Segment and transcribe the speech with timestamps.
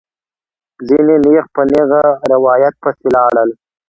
[0.87, 3.49] ځینې نېغ په نېغه روایت پسې لاړل.